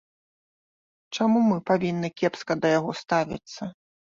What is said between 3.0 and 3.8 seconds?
ставіцца?